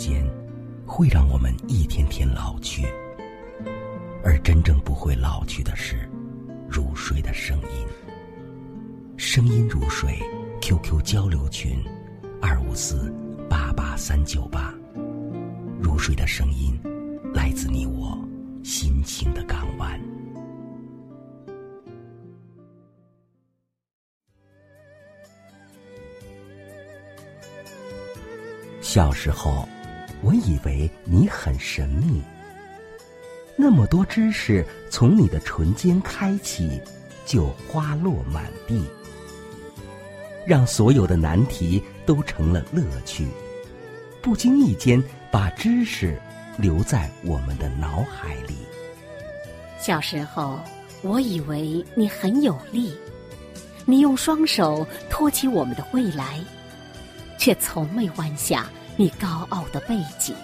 [0.00, 0.24] 间
[0.86, 2.86] 会让我们一天天老去，
[4.24, 6.08] 而真正不会老去的是
[6.70, 7.86] 入睡的声音。
[9.18, 10.18] 声音如水
[10.62, 11.84] ，QQ 交流群：
[12.40, 13.12] 二五四
[13.46, 14.72] 八八三九八。
[15.78, 16.80] 入睡的声音，
[17.34, 18.18] 来自你我
[18.64, 20.00] 心情的港湾。
[28.80, 29.68] 小时候，
[30.22, 32.20] 我以为你很神秘，
[33.56, 36.80] 那么多知识从你的唇间开启，
[37.24, 38.84] 就花落满地，
[40.46, 43.26] 让所有的难题都成了乐趣。
[44.20, 46.20] 不经意间，把知识
[46.58, 48.54] 留在我们的脑海里。
[49.78, 50.60] 小时候，
[51.00, 52.94] 我以为你很有力，
[53.86, 56.38] 你用双手托起我们的未来，
[57.38, 58.68] 却从未弯下。
[59.00, 60.36] 你高傲的背景。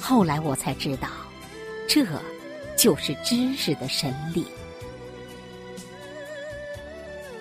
[0.00, 1.08] 后来我才知道，
[1.88, 2.06] 这
[2.76, 4.46] 就是知识的神力。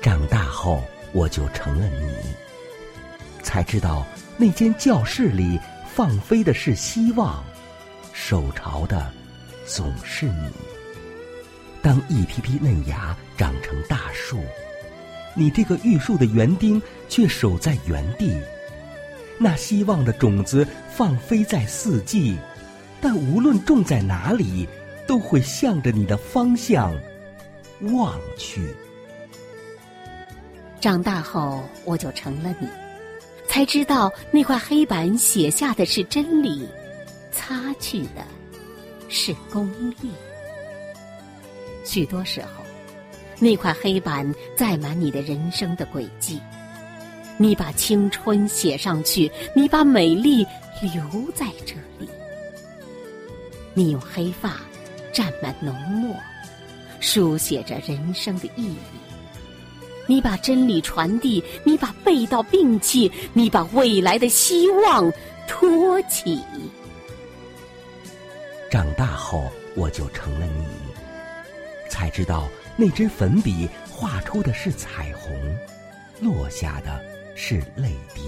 [0.00, 2.16] 长大后，我就成了你，
[3.42, 4.06] 才知道
[4.38, 7.44] 那间教室里放飞的是希望，
[8.14, 9.12] 手朝的
[9.66, 10.50] 总是你。
[11.82, 14.42] 当一批批嫩芽长成大树，
[15.34, 18.40] 你这个玉树的园丁却守在原地。
[19.42, 22.38] 那希望的种子放飞在四季，
[23.00, 24.68] 但无论种在哪里，
[25.04, 26.94] 都会向着你的方向
[27.92, 28.72] 望去。
[30.80, 32.68] 长大后，我就成了你，
[33.48, 36.68] 才知道那块黑板写下的是真理，
[37.32, 38.24] 擦去的
[39.08, 39.68] 是功
[40.00, 40.08] 利。
[41.84, 42.48] 许多时候，
[43.40, 46.40] 那块黑板载满你的人生的轨迹。
[47.38, 50.46] 你把青春写上去，你把美丽
[50.80, 52.08] 留在这里。
[53.74, 54.60] 你用黑发
[55.12, 56.14] 蘸满浓墨，
[57.00, 58.76] 书写着人生的意义。
[60.06, 65.10] 你把真理传递，你把背道摒弃，你把未来的希望
[65.48, 66.40] 托起。
[68.70, 70.66] 长大后，我就成了你，
[71.88, 75.32] 才知道那支粉笔画出的是彩虹，
[76.20, 77.11] 落下的。
[77.34, 78.22] 是泪滴。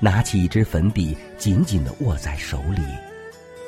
[0.00, 2.82] 拿起一支粉笔，紧紧的握在手里，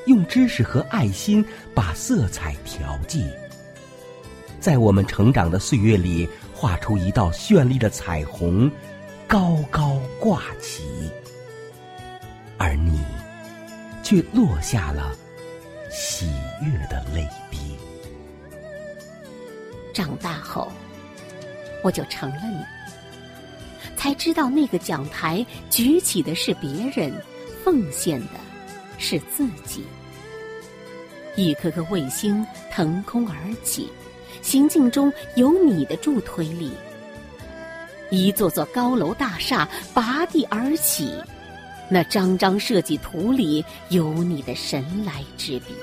[0.06, 3.30] 用知识和爱心把色彩调剂，
[4.58, 8.70] 在我们成长的岁月里，画出一道绚丽的彩虹，
[9.28, 10.82] 高高挂起。
[12.58, 13.00] 而你，
[14.02, 15.14] 却落下了
[15.90, 16.32] 喜
[16.62, 17.76] 悦的泪滴。
[19.92, 20.72] 长大后，
[21.84, 22.58] 我就成了你。
[24.04, 27.10] 才知道那个讲台举起的是别人，
[27.64, 28.38] 奉献的
[28.98, 29.82] 是自己。
[31.36, 33.90] 一颗颗卫星腾空而起，
[34.42, 36.70] 行进中有你的助推力。
[38.10, 41.14] 一座座高楼大厦拔地而起，
[41.88, 45.74] 那张张设计图里有你的神来之笔。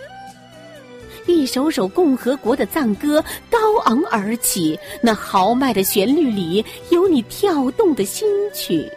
[1.32, 8.92] 一首首共和国的赞歌高昂而起，那豪迈的旋律里有你跳动的心曲。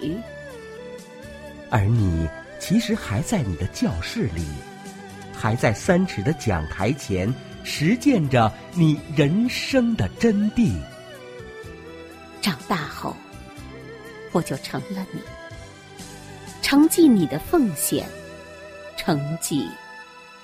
[1.70, 2.28] 而你
[2.58, 4.44] 其实还在你的教室里，
[5.32, 10.72] 还在三尺的讲台前实践着你人生的真谛。
[12.42, 13.16] 长大后，
[14.32, 15.20] 我就成了你，
[16.60, 18.06] 承继你的奉献，
[18.96, 19.66] 承继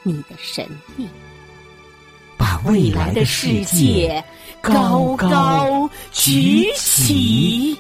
[0.03, 1.09] 你的神秘。
[2.65, 4.23] 未来的世界，
[4.61, 7.79] 高高举起。